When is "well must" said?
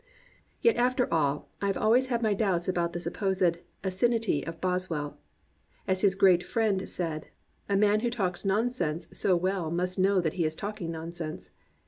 9.35-9.99